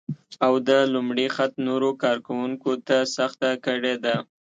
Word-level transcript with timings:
او 0.45 0.53
د 0.67 0.69
لومړي 0.93 1.27
خط 1.35 1.53
نورو 1.67 1.91
کار 2.03 2.17
کونکو 2.27 2.71
ته 2.87 2.97
سخته 3.15 3.49
کړې 3.65 3.95
ده 4.03 4.15